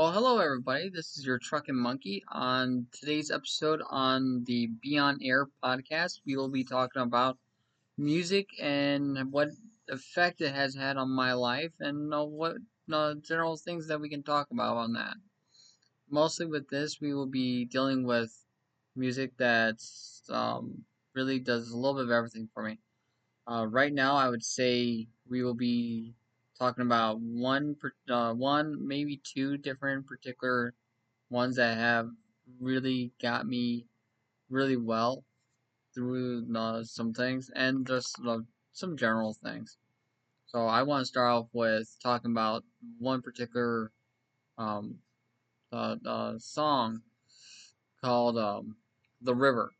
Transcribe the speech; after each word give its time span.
Well, 0.00 0.12
hello 0.12 0.38
everybody. 0.38 0.88
This 0.88 1.18
is 1.18 1.26
your 1.26 1.38
Truckin' 1.38 1.76
Monkey. 1.76 2.24
On 2.32 2.86
today's 2.90 3.30
episode 3.30 3.82
on 3.90 4.44
the 4.44 4.68
Be 4.80 4.96
On 4.96 5.18
Air 5.22 5.48
podcast, 5.62 6.22
we 6.24 6.36
will 6.36 6.48
be 6.48 6.64
talking 6.64 7.02
about 7.02 7.36
music 7.98 8.48
and 8.58 9.30
what 9.30 9.50
effect 9.90 10.40
it 10.40 10.54
has 10.54 10.74
had 10.74 10.96
on 10.96 11.10
my 11.10 11.34
life, 11.34 11.72
and 11.80 12.14
uh, 12.14 12.24
what 12.24 12.56
uh, 12.90 13.12
general 13.20 13.58
things 13.58 13.88
that 13.88 14.00
we 14.00 14.08
can 14.08 14.22
talk 14.22 14.46
about 14.50 14.78
on 14.78 14.94
that. 14.94 15.18
Mostly 16.08 16.46
with 16.46 16.66
this, 16.70 16.98
we 17.02 17.12
will 17.12 17.26
be 17.26 17.66
dealing 17.66 18.06
with 18.06 18.32
music 18.96 19.36
that 19.36 19.82
um, 20.30 20.82
really 21.14 21.40
does 21.40 21.72
a 21.72 21.76
little 21.76 21.92
bit 21.92 22.04
of 22.04 22.10
everything 22.10 22.48
for 22.54 22.62
me. 22.62 22.78
Uh, 23.46 23.66
right 23.66 23.92
now, 23.92 24.16
I 24.16 24.30
would 24.30 24.44
say 24.44 25.08
we 25.28 25.42
will 25.42 25.52
be 25.52 26.14
talking 26.60 26.84
about 26.84 27.18
one, 27.20 27.74
uh, 28.10 28.34
one 28.34 28.86
maybe 28.86 29.20
two 29.24 29.56
different 29.56 30.06
particular 30.06 30.74
ones 31.30 31.56
that 31.56 31.78
have 31.78 32.10
really 32.60 33.12
got 33.22 33.46
me 33.46 33.86
really 34.50 34.76
well 34.76 35.24
through 35.94 36.46
uh, 36.54 36.84
some 36.84 37.14
things 37.14 37.50
and 37.56 37.86
just 37.86 38.14
uh, 38.26 38.38
some 38.72 38.96
general 38.96 39.34
things. 39.42 39.78
So 40.46 40.66
I 40.66 40.82
want 40.82 41.00
to 41.00 41.06
start 41.06 41.30
off 41.30 41.46
with 41.54 41.96
talking 42.02 42.32
about 42.32 42.62
one 42.98 43.22
particular 43.22 43.90
um, 44.58 44.96
uh, 45.72 46.34
song 46.38 47.00
called 48.02 48.36
um, 48.36 48.76
"The 49.22 49.34
River." 49.34 49.72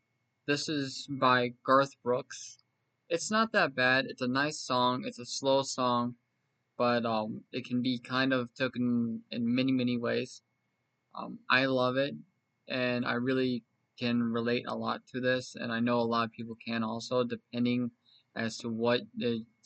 This 0.47 0.67
is 0.67 1.07
by 1.09 1.53
Garth 1.63 1.93
Brooks. 2.01 2.57
It's 3.09 3.29
not 3.29 3.51
that 3.51 3.75
bad. 3.75 4.05
It's 4.05 4.21
a 4.21 4.27
nice 4.27 4.59
song. 4.59 5.03
It's 5.05 5.19
a 5.19 5.25
slow 5.25 5.61
song 5.61 6.15
but 6.81 7.05
um, 7.05 7.43
it 7.51 7.63
can 7.63 7.83
be 7.83 7.99
kind 7.99 8.33
of 8.33 8.51
taken 8.55 9.21
in 9.29 9.53
many 9.53 9.71
many 9.71 9.97
ways. 9.99 10.41
Um, 11.13 11.37
I 11.47 11.65
love 11.65 11.95
it, 11.97 12.15
and 12.67 13.05
I 13.05 13.13
really 13.29 13.63
can 13.99 14.23
relate 14.23 14.65
a 14.67 14.75
lot 14.75 15.05
to 15.13 15.21
this, 15.21 15.55
and 15.55 15.71
I 15.71 15.79
know 15.79 15.99
a 15.99 16.11
lot 16.13 16.25
of 16.25 16.31
people 16.31 16.57
can 16.67 16.83
also, 16.83 17.23
depending 17.23 17.91
as 18.35 18.57
to 18.59 18.69
what 18.69 19.01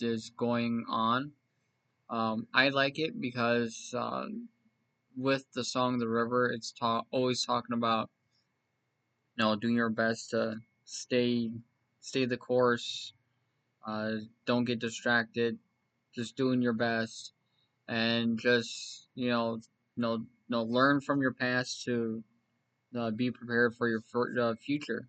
is 0.02 0.30
going 0.31 0.83
on. 0.89 1.31
Um, 2.09 2.47
I 2.53 2.67
like 2.69 2.99
it 2.99 3.22
because 3.22 3.95
uh, 3.97 4.25
with 5.16 5.45
the 5.53 5.63
song 5.63 5.97
"The 6.00 6.09
River," 6.09 6.52
it's 6.52 6.73
ta- 6.73 7.05
always 7.11 7.45
talking 7.45 7.77
about 7.77 8.09
you 9.38 9.45
know 9.45 9.55
doing 9.55 9.75
your 9.75 9.89
best 10.03 10.31
to 10.31 10.57
stay 10.83 11.50
stay 12.02 12.25
the 12.25 12.38
course, 12.38 13.13
uh, 13.88 14.17
don't 14.45 14.66
get 14.66 14.79
distracted, 14.79 15.57
just 16.16 16.38
doing 16.38 16.61
your 16.61 16.73
best 16.73 17.33
and 17.88 18.39
just 18.39 19.09
you 19.16 19.30
know 19.30 19.59
know, 19.97 20.25
know 20.49 20.63
learn 20.63 21.02
from 21.02 21.22
your 21.22 21.33
past 21.33 21.83
to 21.85 22.23
uh, 22.97 23.11
be 23.11 23.31
prepared 23.31 23.75
for 23.75 23.88
your 23.89 24.02
uh, 24.39 24.55
future 24.55 25.07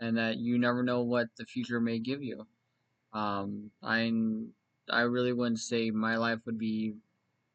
and 0.00 0.16
that 0.16 0.38
you 0.38 0.58
never 0.58 0.82
know 0.82 1.02
what 1.02 1.28
the 1.36 1.44
future 1.44 1.80
may 1.80 1.98
give 1.98 2.22
you. 2.22 2.46
Um, 3.12 3.70
I 3.82 4.12
I 4.90 5.02
really 5.02 5.32
wouldn't 5.32 5.60
say 5.60 5.90
my 5.90 6.16
life 6.16 6.40
would 6.46 6.58
be 6.58 6.94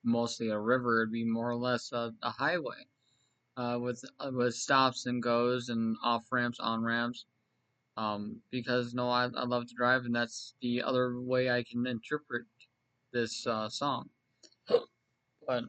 mostly 0.04 0.50
a 0.50 0.60
river 0.60 1.02
it'd 1.02 1.12
be 1.12 1.26
more 1.26 1.50
or 1.50 1.56
less 1.56 1.92
a, 1.92 2.14
a 2.22 2.30
highway 2.30 2.86
uh, 3.58 3.78
with 3.82 4.04
uh, 4.20 4.32
with 4.34 4.56
stops 4.56 5.06
and 5.06 5.22
goes 5.24 5.70
and 5.70 5.98
off 6.04 6.26
ramps 6.32 6.60
on 6.60 6.84
ramps. 6.84 7.26
Um, 7.98 8.42
because 8.52 8.94
no 8.94 9.10
I, 9.10 9.26
I 9.26 9.46
love 9.46 9.68
to 9.68 9.76
drive 9.76 10.06
and 10.06 10.16
that's 10.16 10.56
the 10.62 10.82
other 10.84 11.22
way 11.22 11.50
I 11.50 11.64
can 11.64 11.88
interpret 11.88 12.46
this 13.16 13.48
uh, 13.48 13.70
song. 13.70 14.10
But 15.48 15.64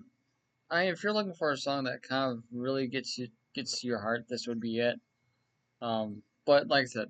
I, 0.68 0.84
if 0.88 1.02
you're 1.02 1.12
looking 1.12 1.32
for 1.32 1.52
a 1.52 1.56
song 1.56 1.84
that 1.84 2.02
kind 2.02 2.32
of 2.32 2.42
really 2.52 2.88
gets 2.88 3.16
you 3.16 3.28
gets 3.54 3.80
to 3.80 3.86
your 3.86 4.00
heart, 4.00 4.26
this 4.28 4.46
would 4.48 4.60
be 4.60 4.80
it. 4.80 4.98
Um, 5.80 6.22
but 6.44 6.66
like 6.66 6.82
I 6.82 6.86
said, 6.86 7.08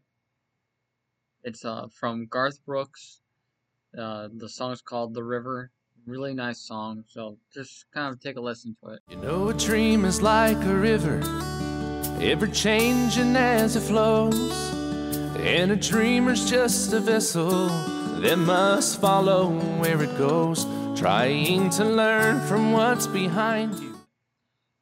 it's 1.42 1.64
uh, 1.64 1.86
from 1.92 2.26
Garth 2.26 2.64
Brooks. 2.66 3.20
Uh, 3.96 4.28
the 4.36 4.48
song's 4.48 4.82
called 4.82 5.14
"The 5.14 5.24
River." 5.24 5.70
Really 6.06 6.34
nice 6.34 6.60
song, 6.60 7.02
so 7.08 7.36
just 7.52 7.86
kind 7.92 8.12
of 8.12 8.20
take 8.20 8.36
a 8.36 8.40
listen 8.40 8.76
to 8.84 8.90
it. 8.90 9.00
You 9.10 9.16
know, 9.16 9.48
a 9.48 9.54
dream 9.54 10.04
is 10.04 10.22
like 10.22 10.58
a 10.58 10.74
river, 10.74 11.20
ever 12.20 12.46
changing 12.46 13.34
as 13.34 13.74
it 13.74 13.80
flows, 13.80 14.70
and 15.38 15.72
a 15.72 15.76
dreamer's 15.76 16.48
just 16.48 16.92
a 16.92 17.00
vessel 17.00 17.95
that 18.26 18.38
must 18.38 19.00
follow 19.00 19.50
where 19.78 20.02
it 20.02 20.18
goes, 20.18 20.66
trying 20.98 21.70
to 21.70 21.84
learn 21.84 22.44
from 22.48 22.72
what's 22.72 23.06
behind 23.06 23.78
you. 23.78 23.96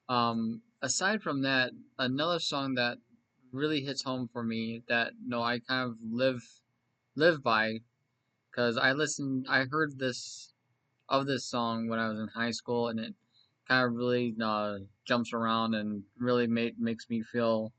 Um, 0.09 0.63
aside 0.81 1.21
from 1.21 1.43
that, 1.43 1.73
another 1.99 2.39
song 2.39 2.77
that 2.77 2.97
really 3.53 3.83
hits 3.83 4.03
home 4.03 4.31
for 4.33 4.43
me 4.43 4.83
that 4.89 5.13
no, 5.23 5.43
I 5.43 5.59
kind 5.59 5.91
of 5.91 5.99
live 6.11 6.43
live 7.17 7.43
by 7.43 7.81
because 8.51 8.79
I 8.79 8.93
listened, 8.93 9.45
I 9.47 9.67
heard 9.71 9.99
this 9.99 10.55
of 11.11 11.27
this 11.27 11.45
song 11.45 11.87
when 11.89 11.99
I 11.99 12.09
was 12.09 12.19
in 12.19 12.29
high 12.29 12.53
school, 12.53 12.89
and 12.89 12.99
it 12.99 13.13
kind 13.69 13.85
of 13.85 13.93
really 13.93 14.35
uh, 14.43 14.79
jumps 15.05 15.35
around 15.35 15.75
and 15.75 16.03
really 16.19 16.47
make, 16.47 16.79
makes 16.79 17.11
me 17.11 17.23
feel 17.23 17.75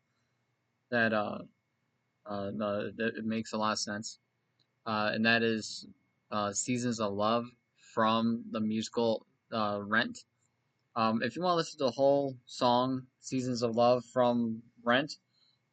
that 0.92 1.12
uh, 1.12 1.40
uh, 2.28 2.52
that 2.52 3.14
it 3.18 3.26
makes 3.26 3.54
a 3.54 3.58
lot 3.58 3.72
of 3.72 3.80
sense 3.80 4.20
uh, 4.86 5.12
and 5.14 5.26
that 5.26 5.44
is 5.44 5.88
uh, 6.32 6.52
Seasons 6.52 7.00
of 7.00 7.14
Love 7.14 7.46
from 7.94 8.44
the 8.52 8.60
musical 8.60 9.26
uh, 9.52 9.80
Rent. 9.82 10.26
Um, 10.96 11.22
if 11.22 11.36
you 11.36 11.42
want 11.42 11.54
to 11.54 11.58
listen 11.58 11.78
to 11.80 11.86
the 11.86 11.92
whole 11.92 12.36
song, 12.46 13.04
Seasons 13.20 13.64
of 13.64 13.76
Love 13.76 14.04
from 14.06 14.62
Rent, 14.84 15.18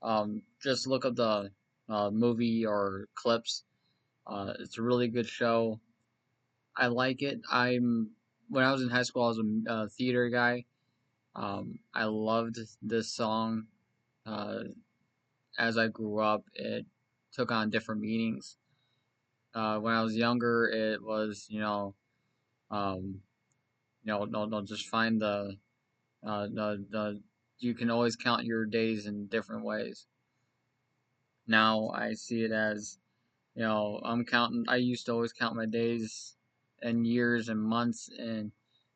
um, 0.03 0.43
just 0.61 0.87
look 0.87 1.05
up 1.05 1.15
the 1.15 1.51
uh, 1.89 2.11
movie 2.11 2.67
or 2.67 3.09
clips. 3.15 3.65
Uh, 4.27 4.55
it's 4.59 4.79
a 4.79 4.83
really 4.83 5.09
good 5.09 5.27
show. 5.27 5.81
I 6.77 6.87
like 6.87 7.23
it. 7.23 7.41
I'm 7.51 8.11
when 8.49 8.65
I 8.65 8.73
was 8.73 8.83
in 8.83 8.89
high 8.91 9.03
school, 9.03 9.25
I 9.25 9.29
was 9.29 9.41
a 9.67 9.89
theater 9.89 10.29
guy. 10.29 10.65
Um, 11.35 11.79
I 11.95 12.05
loved 12.05 12.59
this 12.83 13.09
song. 13.09 13.67
Uh, 14.27 14.65
as 15.59 15.79
I 15.79 15.89
grew 15.89 16.19
up, 16.19 16.45
it 16.55 16.87
took 17.33 17.51
on 17.51 17.71
different 17.71 18.01
meanings. 18.01 18.57
Uh, 19.55 19.79
when 19.79 19.95
I 19.95 20.03
was 20.03 20.17
younger, 20.17 20.67
it 20.67 21.03
was 21.03 21.47
you 21.51 21.61
know, 21.61 21.95
um, 22.71 23.21
you 24.03 24.13
know, 24.13 24.25
no, 24.25 24.47
no, 24.47 24.63
just 24.63 24.89
find 24.89 25.21
the, 25.21 25.57
uh, 26.27 26.47
the, 26.47 26.85
the. 26.91 27.21
You 27.59 27.75
can 27.75 27.91
always 27.91 28.17
count 28.17 28.45
your 28.45 28.65
days 28.67 29.07
in 29.07 29.27
different 29.27 29.65
ways. 29.65 30.07
Now 31.47 31.91
I 31.91 32.15
see 32.15 32.43
it 32.43 32.53
as, 32.53 32.99
you 33.55 33.63
know, 33.63 34.01
I'm 34.05 34.25
counting. 34.25 34.65
I 34.69 34.77
used 34.77 35.07
to 35.07 35.13
always 35.13 35.33
count 35.33 35.57
my 35.57 35.67
days, 35.67 36.37
and 36.83 37.07
years 37.07 37.49
and 37.49 37.61
months 37.61 38.11
and, 38.19 38.53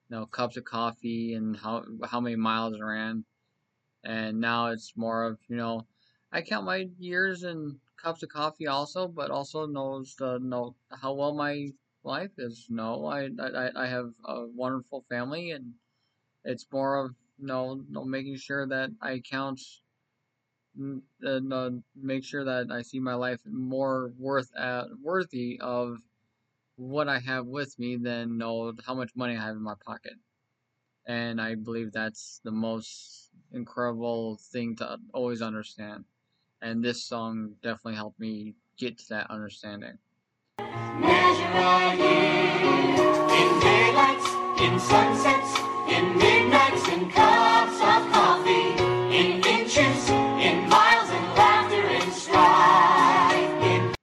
you 0.09 0.17
know, 0.17 0.27
cups 0.27 0.57
of 0.57 0.65
coffee 0.65 1.35
and 1.35 1.57
how 1.57 1.85
how 2.05 2.21
many 2.21 2.37
miles 2.37 2.75
I 2.75 2.85
ran, 2.85 3.25
and 4.05 4.41
now 4.41 4.69
it's 4.69 4.97
more 4.97 5.25
of 5.25 5.39
you 5.49 5.57
know, 5.57 5.87
I 6.33 6.43
count 6.43 6.67
my 6.67 6.89
years 6.99 7.43
and 7.43 7.79
cups 7.97 8.23
of 8.23 8.29
coffee 8.31 8.67
also, 8.67 9.09
but 9.09 9.31
also 9.31 9.67
knows 9.67 10.15
the 10.17 10.39
know 10.39 10.77
how 10.91 11.15
well 11.15 11.35
my 11.35 11.69
life 12.05 12.33
is. 12.39 12.67
No, 12.71 13.07
I 13.07 13.31
I 13.41 13.71
I 13.85 13.87
have 13.89 14.13
a 14.25 14.47
wonderful 14.47 15.03
family, 15.09 15.51
and 15.53 15.75
it's 16.45 16.67
more 16.73 16.97
of 17.07 17.17
know, 17.39 17.75
you 17.89 18.07
making 18.07 18.37
sure 18.37 18.67
that 18.69 18.91
I 19.03 19.21
count 19.21 19.61
and 20.77 21.53
uh, 21.53 21.71
make 21.95 22.25
sure 22.25 22.45
that 22.45 22.71
I 22.71 22.83
see 22.83 23.01
my 23.01 23.15
life 23.15 23.41
more 23.47 24.13
worth 24.19 24.55
at 24.57 24.87
worthy 25.03 25.59
of 25.61 25.99
what 26.77 27.09
I 27.09 27.21
have 27.21 27.47
with 27.47 27.79
me 27.79 27.97
than 27.97 28.39
know 28.39 28.75
how 28.87 28.95
much 28.95 29.13
money 29.17 29.37
I 29.37 29.43
have 29.43 29.57
in 29.57 29.63
my 29.63 29.75
pocket. 29.85 30.15
And 31.07 31.41
I 31.41 31.55
believe 31.57 31.93
that's 31.93 32.41
the 32.45 32.53
most 32.53 33.31
incredible 33.53 34.39
thing 34.53 34.77
to 34.77 34.99
always 35.15 35.43
understand 35.43 36.05
and 36.63 36.83
this 36.83 37.05
song 37.05 37.55
definitely 37.63 37.95
helped 37.95 38.19
me 38.19 38.55
get 38.79 38.99
to 38.99 39.09
that 39.11 39.31
understanding. 39.31 39.99
Measure 40.59 41.45
our 41.45 41.95
years 41.95 43.01
in 43.01 43.61
daylights, 43.61 44.31
in 44.61 44.79
sunsets, 44.81 45.59
in 45.91 46.17
midnights, 46.17 46.89
in 46.89 47.11
cups 47.11 47.81
of 47.81 48.13
coffee, 48.13 48.83
in 49.15 49.45
inches, 49.45 50.11
in 50.11 50.69
miles, 50.69 51.11
in 51.11 51.23
laughter, 51.35 51.87
in 51.89 52.11
strife. 52.11 53.63
In... 53.63 53.95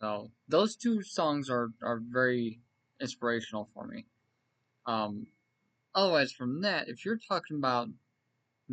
So 0.00 0.30
those 0.48 0.76
two 0.76 1.02
songs 1.02 1.48
are 1.48 1.70
are 1.82 2.00
very 2.06 2.60
inspirational 3.00 3.68
for 3.74 3.86
me. 3.86 4.06
Um, 4.86 5.26
otherwise, 5.94 6.32
from 6.32 6.60
that, 6.62 6.88
if 6.88 7.04
you're 7.04 7.18
talking 7.28 7.56
about 7.56 7.88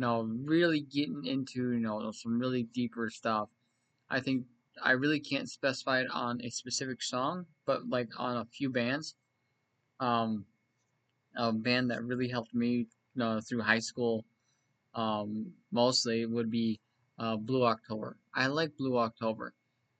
know, 0.00 0.22
really 0.22 0.80
getting 0.80 1.24
into, 1.26 1.72
you 1.72 1.80
know, 1.80 2.10
some 2.12 2.38
really 2.38 2.64
deeper 2.64 3.10
stuff. 3.10 3.48
I 4.10 4.20
think 4.20 4.44
I 4.82 4.92
really 4.92 5.20
can't 5.20 5.48
specify 5.48 6.00
it 6.00 6.10
on 6.12 6.40
a 6.42 6.50
specific 6.50 7.02
song, 7.02 7.46
but 7.66 7.88
like 7.88 8.08
on 8.18 8.38
a 8.38 8.44
few 8.46 8.70
bands. 8.70 9.14
Um, 10.00 10.46
a 11.36 11.52
band 11.52 11.90
that 11.90 12.02
really 12.02 12.28
helped 12.28 12.54
me, 12.54 12.86
you 13.14 13.24
uh, 13.24 13.40
through 13.40 13.62
high 13.62 13.78
school, 13.78 14.24
um, 14.94 15.52
mostly 15.70 16.26
would 16.26 16.50
be 16.50 16.80
uh, 17.18 17.36
Blue 17.36 17.64
October. 17.64 18.16
I 18.34 18.46
like 18.46 18.76
Blue 18.76 18.98
October. 18.98 19.52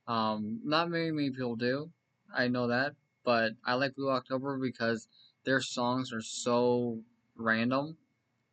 Um, 0.08 0.60
not 0.64 0.88
very 0.88 1.12
many 1.12 1.30
people 1.30 1.56
do. 1.56 1.90
I 2.34 2.48
know 2.48 2.66
that, 2.68 2.94
but 3.24 3.52
I 3.64 3.74
like 3.74 3.94
Blue 3.94 4.10
October 4.10 4.58
because 4.58 5.06
their 5.44 5.60
songs 5.60 6.12
are 6.12 6.22
so 6.22 7.00
random 7.36 7.96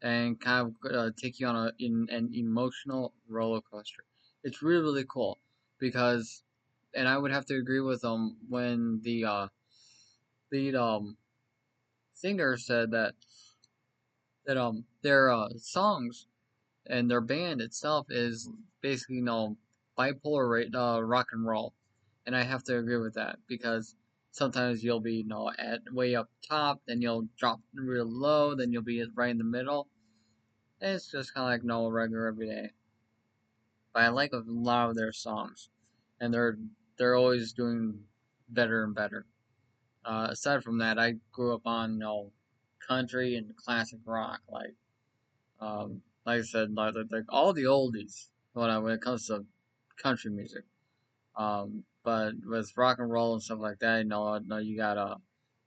and 0.02 0.40
kind 0.40 0.68
of 0.84 0.92
uh, 0.92 1.12
take 1.18 1.40
you 1.40 1.48
on 1.48 1.56
a 1.56 1.72
in 1.80 2.08
an 2.10 2.32
emotional 2.34 3.14
roller 3.28 3.62
coaster. 3.62 4.04
It's 4.44 4.62
really 4.62 4.84
really 4.84 5.06
cool 5.10 5.40
because, 5.80 6.44
and 6.96 7.08
I 7.08 7.18
would 7.18 7.32
have 7.32 7.46
to 7.48 7.56
agree 7.56 7.82
with 7.82 8.02
them 8.02 8.38
when 8.50 9.02
the 9.04 9.26
uh, 9.26 9.48
lead 10.52 10.76
um 10.76 11.18
singer 12.14 12.58
said 12.58 12.92
that 12.92 13.16
that 14.46 14.58
um 14.58 14.86
their 15.02 15.30
uh, 15.32 15.50
songs 15.58 16.28
and 16.88 17.10
their 17.10 17.22
band 17.22 17.62
itself 17.62 18.08
is 18.10 18.50
basically 18.82 19.18
you 19.18 19.24
know 19.24 19.58
bipolar 19.98 20.74
uh, 20.76 21.04
rock 21.04 21.28
and 21.34 21.46
roll, 21.46 21.74
and 22.26 22.36
I 22.36 22.44
have 22.44 22.64
to 22.66 22.78
agree 22.78 22.98
with 22.98 23.16
that 23.16 23.40
because 23.48 23.96
sometimes 24.38 24.84
you'll 24.84 25.00
be 25.00 25.16
you 25.16 25.28
know 25.28 25.52
at 25.58 25.82
way 25.92 26.16
up 26.16 26.30
top, 26.48 26.82
then 26.88 27.02
you'll 27.02 27.28
drop 27.38 27.60
real 27.74 28.06
low, 28.06 28.56
then 28.56 28.72
you'll 28.72 28.84
be 28.84 29.04
right 29.16 29.32
in 29.32 29.38
the 29.38 29.44
middle. 29.44 29.88
It's 30.80 31.12
just 31.12 31.34
kind 31.34 31.46
of 31.46 31.52
like 31.52 31.64
no 31.64 31.90
regular 31.90 32.28
every 32.28 32.48
day. 32.48 32.72
But 33.94 34.04
I 34.04 34.10
like 34.10 34.34
a 34.34 34.44
lot 34.46 34.90
of 34.90 34.96
their 34.96 35.12
songs, 35.12 35.70
and 36.20 36.34
they're 36.34 36.58
they're 36.98 37.16
always 37.16 37.54
doing 37.54 38.04
better 38.50 38.84
and 38.84 38.94
better. 38.94 39.26
Uh, 40.06 40.28
aside 40.32 40.64
from 40.64 40.78
that, 40.80 41.00
I 41.00 41.16
grew 41.32 41.56
up 41.56 41.66
on 41.66 41.94
you 41.94 42.00
know 42.00 42.32
country 42.88 43.36
and 43.36 43.56
classic 43.58 44.00
rock, 44.06 44.42
like 44.50 44.76
um, 45.60 46.02
like 46.26 46.42
I 46.42 46.44
said, 46.44 46.74
like, 46.74 46.94
like 47.10 47.26
all 47.30 47.54
the 47.54 47.64
oldies 47.64 48.30
when 48.54 48.70
I, 48.70 48.78
when 48.78 48.94
it 48.94 49.02
comes 49.02 49.28
to 49.28 49.46
country 50.02 50.32
music. 50.32 50.64
Um, 51.38 51.84
but 52.04 52.34
with 52.46 52.72
rock 52.76 53.00
and 53.00 53.12
roll 53.12 53.34
and 53.34 53.44
stuff 53.44 53.60
like 53.60 53.80
that, 53.80 54.00
you 54.00 54.06
know, 54.06 54.40
you 54.58 54.76
got 54.76 54.98
uh, 54.98 55.16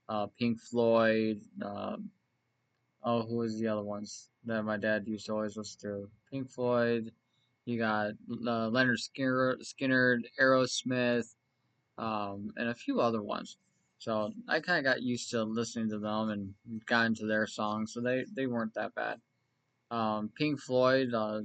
uh, 0.09 0.27
Pink 0.37 0.59
Floyd. 0.59 1.41
Uh, 1.63 1.97
oh, 3.03 3.23
who 3.23 3.37
was 3.37 3.57
the 3.59 3.67
other 3.67 3.83
ones 3.83 4.29
that 4.45 4.63
my 4.63 4.77
dad 4.77 5.07
used 5.07 5.25
to 5.27 5.33
always 5.33 5.55
listen 5.55 5.79
to? 5.81 6.09
Pink 6.29 6.49
Floyd. 6.49 7.11
You 7.65 7.77
got 7.77 8.07
uh, 8.07 8.69
Lynyrd 8.69 8.99
Skynyrd, 8.99 9.61
Skynyrd, 9.61 10.21
Aerosmith, 10.39 11.35
um, 11.97 12.51
and 12.57 12.69
a 12.69 12.75
few 12.75 12.99
other 12.99 13.21
ones. 13.21 13.57
So 13.99 14.33
I 14.47 14.59
kind 14.59 14.79
of 14.79 14.83
got 14.83 15.03
used 15.03 15.29
to 15.29 15.43
listening 15.43 15.89
to 15.91 15.99
them 15.99 16.31
and 16.31 16.53
got 16.87 17.05
into 17.05 17.27
their 17.27 17.45
songs, 17.45 17.93
so 17.93 18.01
they, 18.01 18.25
they 18.35 18.47
weren't 18.47 18.73
that 18.73 18.95
bad. 18.95 19.21
Um, 19.91 20.31
Pink 20.35 20.59
Floyd, 20.59 21.13
uh, 21.13 21.41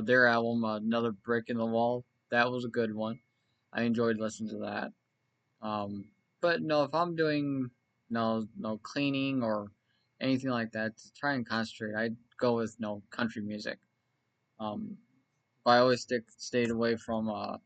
their 0.00 0.26
album, 0.26 0.64
Another 0.64 1.12
Brick 1.12 1.50
in 1.50 1.58
the 1.58 1.66
Wall, 1.66 2.06
that 2.30 2.50
was 2.50 2.64
a 2.64 2.68
good 2.68 2.94
one. 2.94 3.18
I 3.72 3.82
enjoyed 3.82 4.18
listening 4.18 4.50
to 4.50 4.58
that. 4.58 4.92
Um, 5.62 6.06
but 6.40 6.62
no, 6.62 6.84
if 6.84 6.94
I'm 6.94 7.16
doing 7.16 7.70
no 8.08 8.46
no 8.58 8.78
cleaning 8.78 9.42
or 9.42 9.70
anything 10.20 10.50
like 10.50 10.72
that 10.72 10.96
to 10.96 11.12
try 11.12 11.34
and 11.34 11.46
concentrate, 11.48 11.94
I'd 11.94 12.16
go 12.38 12.56
with 12.56 12.76
no 12.80 13.02
country 13.10 13.42
music. 13.42 13.78
Um, 14.58 14.96
I 15.66 15.78
always 15.78 16.02
stick 16.02 16.24
stayed 16.36 16.70
away 16.70 16.96
from 16.96 17.28
uh, 17.30 17.58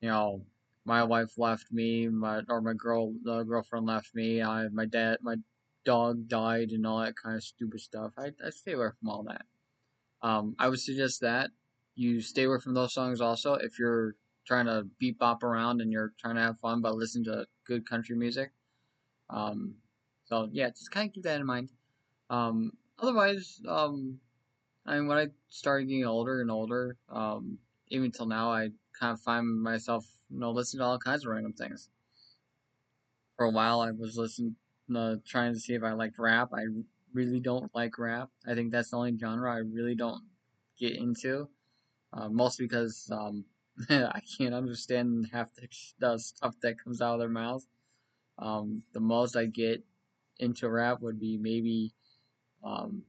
you 0.00 0.08
know, 0.08 0.42
my 0.84 1.02
wife 1.04 1.38
left 1.38 1.72
me, 1.72 2.08
my 2.08 2.42
or 2.48 2.60
my 2.60 2.74
girl 2.74 3.12
the 3.22 3.42
girlfriend 3.42 3.86
left 3.86 4.14
me. 4.14 4.42
I 4.42 4.68
my 4.68 4.86
dad 4.86 5.18
my 5.22 5.36
dog 5.84 6.28
died 6.28 6.70
and 6.70 6.86
all 6.86 7.00
that 7.00 7.16
kind 7.16 7.36
of 7.36 7.42
stupid 7.44 7.80
stuff. 7.80 8.12
I 8.18 8.32
I 8.44 8.50
stay 8.50 8.72
away 8.72 8.88
from 8.98 9.08
all 9.10 9.22
that. 9.24 9.46
Um, 10.22 10.56
I 10.58 10.68
would 10.68 10.80
suggest 10.80 11.20
that 11.22 11.50
you 11.94 12.20
stay 12.20 12.44
away 12.44 12.58
from 12.60 12.74
those 12.74 12.94
songs 12.94 13.20
also 13.20 13.54
if 13.54 13.78
you're 13.78 14.16
trying 14.46 14.66
to 14.66 14.86
beat 14.98 15.18
bop 15.18 15.42
around 15.42 15.80
and 15.80 15.92
you're 15.92 16.12
trying 16.18 16.36
to 16.36 16.40
have 16.40 16.58
fun 16.60 16.80
but 16.80 16.94
listen 16.94 17.24
to 17.24 17.46
good 17.66 17.88
country 17.88 18.16
music. 18.16 18.52
Um, 19.28 19.74
so 20.24 20.48
yeah, 20.52 20.68
just 20.70 20.90
kind 20.90 21.08
of 21.08 21.14
keep 21.14 21.24
that 21.24 21.40
in 21.40 21.46
mind. 21.46 21.70
Um, 22.30 22.72
otherwise, 22.98 23.60
um, 23.68 24.18
I 24.86 24.96
mean, 24.96 25.08
when 25.08 25.18
I 25.18 25.26
started 25.48 25.88
getting 25.88 26.04
older 26.04 26.40
and 26.40 26.50
older, 26.50 26.96
um, 27.08 27.58
even 27.88 28.10
till 28.10 28.26
now, 28.26 28.50
I 28.52 28.70
kind 28.98 29.12
of 29.12 29.20
find 29.20 29.60
myself, 29.62 30.06
you 30.30 30.38
know, 30.38 30.50
listening 30.50 30.80
to 30.80 30.84
all 30.84 30.98
kinds 30.98 31.24
of 31.24 31.32
random 31.32 31.52
things. 31.52 31.88
For 33.36 33.46
a 33.46 33.50
while, 33.50 33.80
I 33.80 33.90
was 33.90 34.16
listening, 34.16 34.56
trying 35.26 35.52
to 35.52 35.60
see 35.60 35.74
if 35.74 35.82
I 35.82 35.92
liked 35.92 36.18
rap. 36.18 36.50
I 36.54 36.62
really 37.12 37.40
don't 37.40 37.72
like 37.74 37.98
rap. 37.98 38.30
I 38.46 38.54
think 38.54 38.72
that's 38.72 38.90
the 38.90 38.96
only 38.96 39.16
genre 39.18 39.52
I 39.52 39.58
really 39.58 39.94
don't 39.94 40.22
get 40.78 40.96
into. 40.96 41.48
Uh, 42.12 42.28
mostly 42.28 42.66
because 42.66 43.10
um, 43.12 43.44
I 43.90 44.20
can't 44.38 44.54
understand 44.54 45.28
half 45.32 45.48
the, 45.54 45.68
the, 45.98 46.18
stuff 46.18 46.54
that 46.62 46.82
comes 46.82 47.02
out 47.02 47.14
of 47.14 47.20
their 47.20 47.28
mouths. 47.28 47.66
Um, 48.38 48.82
the 48.92 49.00
most 49.00 49.36
I 49.36 49.46
get 49.46 49.84
into 50.38 50.68
rap 50.68 51.00
would 51.00 51.18
be 51.18 51.36
maybe, 51.36 51.92
um, 52.64 53.02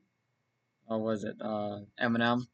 what 0.85 1.01
was 1.01 1.23
it, 1.23 1.35
uh, 1.41 1.79
Eminem. 2.01 2.47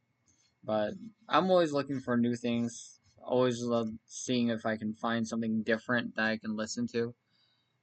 But 0.64 0.94
I'm 1.28 1.50
always 1.50 1.72
looking 1.72 2.00
for 2.00 2.18
new 2.18 2.36
things. 2.36 3.00
Always 3.24 3.62
love 3.62 3.90
seeing 4.06 4.50
if 4.50 4.66
I 4.66 4.78
can 4.78 4.94
find 4.94 5.28
something 5.28 5.64
different 5.64 6.16
that 6.16 6.26
I 6.26 6.38
can 6.38 6.56
listen 6.56 6.88
to. 6.90 7.14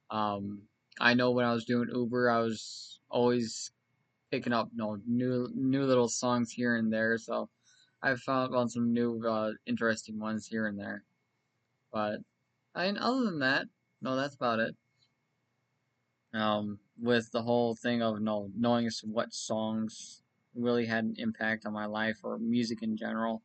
Um, 0.09 0.63
I 0.99 1.13
know 1.13 1.31
when 1.31 1.45
I 1.45 1.53
was 1.53 1.65
doing 1.65 1.89
Uber, 1.93 2.29
I 2.29 2.39
was 2.39 2.99
always 3.09 3.71
picking 4.29 4.53
up 4.53 4.69
you 4.71 4.77
know, 4.77 4.97
new 5.05 5.49
new 5.53 5.83
little 5.83 6.07
songs 6.07 6.51
here 6.51 6.75
and 6.75 6.91
there. 6.91 7.17
So 7.17 7.49
I've 8.03 8.21
found 8.21 8.55
on 8.55 8.69
some 8.69 8.93
new 8.93 9.25
uh, 9.27 9.51
interesting 9.65 10.19
ones 10.19 10.47
here 10.47 10.67
and 10.67 10.79
there. 10.79 11.03
But 11.91 12.19
I 12.73 12.87
mean, 12.87 12.97
other 12.97 13.23
than 13.25 13.39
that, 13.39 13.65
no, 14.01 14.15
that's 14.15 14.35
about 14.35 14.59
it. 14.59 14.75
Um, 16.33 16.79
with 16.99 17.31
the 17.31 17.41
whole 17.41 17.75
thing 17.75 18.01
of 18.01 18.21
know, 18.21 18.49
knowing 18.57 18.89
what 19.03 19.33
songs 19.33 20.21
really 20.55 20.85
had 20.85 21.03
an 21.03 21.15
impact 21.17 21.65
on 21.65 21.73
my 21.73 21.85
life 21.85 22.17
or 22.23 22.37
music 22.39 22.81
in 22.81 22.97
general. 22.97 23.41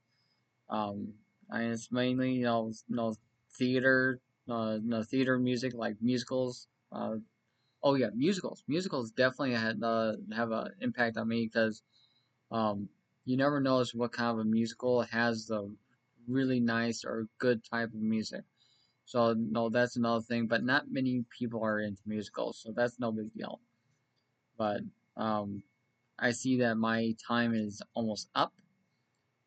Um, 0.68 1.14
I 1.50 1.60
mean, 1.60 1.72
it's 1.72 1.92
mainly 1.92 2.32
you 2.34 2.72
know, 2.88 3.14
theater, 3.58 4.20
uh, 4.48 4.78
know, 4.82 5.02
theater 5.02 5.38
music 5.38 5.74
like 5.74 5.96
musicals. 6.00 6.68
Uh, 6.92 7.16
oh 7.82 7.94
yeah, 7.94 8.10
musicals. 8.14 8.62
Musicals 8.68 9.10
definitely 9.10 9.54
had 9.54 9.82
uh, 9.82 10.12
have 10.34 10.50
an 10.52 10.68
impact 10.80 11.16
on 11.16 11.28
me 11.28 11.48
because 11.52 11.82
um, 12.50 12.88
you 13.26 13.36
never 13.36 13.60
know 13.60 13.84
what 13.94 14.12
kind 14.12 14.30
of 14.30 14.38
a 14.38 14.44
musical 14.44 15.02
has 15.02 15.46
the 15.46 15.70
really 16.28 16.60
nice 16.60 17.04
or 17.04 17.28
good 17.38 17.62
type 17.64 17.88
of 17.88 18.00
music. 18.00 18.42
So 19.04 19.34
no, 19.36 19.68
that's 19.68 19.96
another 19.96 20.22
thing. 20.22 20.46
But 20.46 20.64
not 20.64 20.90
many 20.90 21.24
people 21.36 21.62
are 21.62 21.80
into 21.80 22.00
musicals, 22.06 22.60
so 22.62 22.72
that's 22.74 22.98
no 22.98 23.12
big 23.12 23.34
deal. 23.34 23.60
But 24.56 24.80
um, 25.16 25.62
I 26.18 26.30
see 26.30 26.58
that 26.60 26.76
my 26.76 27.14
time 27.26 27.54
is 27.54 27.82
almost 27.94 28.28
up. 28.34 28.52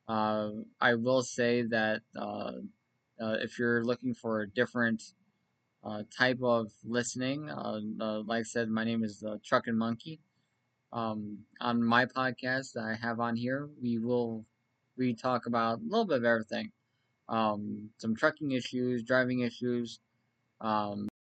Uh, 0.08 0.52
I 0.82 0.96
will 0.96 1.24
say 1.24 1.64
that 1.64 2.02
uh, 2.18 2.52
uh, 3.22 3.38
if 3.42 3.60
you're 3.60 3.84
looking 3.84 4.14
for 4.14 4.42
a 4.42 4.50
different 4.50 5.04
uh, 5.84 6.04
type 6.18 6.40
of 6.42 6.72
listening, 6.84 7.50
uh, 7.50 7.80
uh, 8.02 8.22
like 8.24 8.42
I 8.42 8.44
said, 8.44 8.70
my 8.70 8.84
name 8.84 9.04
is 9.04 9.20
the 9.20 9.40
Truckin' 9.46 9.78
Monkey. 9.78 10.20
Um, 10.92 11.40
on 11.62 11.84
my 11.84 12.06
podcast 12.06 12.74
that 12.74 12.84
I 12.84 12.96
have 12.96 13.20
on 13.20 13.36
here, 13.36 13.70
we 13.82 14.00
will 14.00 14.46
we 14.98 15.14
talk 15.14 15.46
about 15.46 15.80
a 15.80 15.84
little 15.84 16.06
bit 16.06 16.18
of 16.18 16.26
everything, 16.26 16.72
um, 17.30 17.92
some 18.00 18.16
trucking 18.16 18.52
issues, 18.52 19.04
driving 19.04 19.42
issues, 19.42 20.00
um, 20.62 21.09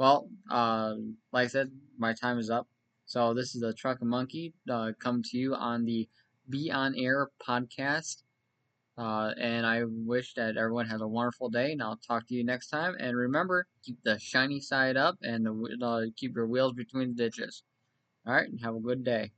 Well, 0.00 0.30
uh, 0.50 0.94
like 1.30 1.44
I 1.44 1.48
said, 1.48 1.70
my 1.98 2.14
time 2.14 2.38
is 2.38 2.48
up. 2.48 2.66
So 3.04 3.34
this 3.34 3.54
is 3.54 3.60
the 3.60 3.74
Truckin' 3.74 4.08
Monkey 4.08 4.54
uh, 4.70 4.92
come 4.98 5.22
to 5.24 5.36
you 5.36 5.54
on 5.54 5.84
the 5.84 6.08
Be 6.48 6.70
On 6.72 6.94
Air 6.96 7.28
podcast. 7.46 8.22
Uh, 8.96 9.34
and 9.38 9.66
I 9.66 9.82
wish 9.84 10.34
that 10.36 10.56
everyone 10.56 10.86
has 10.86 11.02
a 11.02 11.06
wonderful 11.06 11.50
day, 11.50 11.72
and 11.72 11.82
I'll 11.82 11.98
talk 11.98 12.26
to 12.28 12.34
you 12.34 12.44
next 12.44 12.68
time. 12.68 12.96
And 12.98 13.14
remember, 13.14 13.66
keep 13.84 13.98
the 14.02 14.18
shiny 14.18 14.60
side 14.60 14.96
up 14.96 15.18
and 15.22 15.44
the, 15.44 16.12
keep 16.16 16.34
your 16.34 16.46
wheels 16.46 16.72
between 16.72 17.14
the 17.14 17.24
ditches. 17.24 17.62
All 18.26 18.32
right, 18.34 18.48
and 18.48 18.60
have 18.62 18.76
a 18.76 18.80
good 18.80 19.04
day. 19.04 19.32